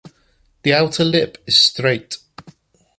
[0.63, 2.17] The outer lip is straight.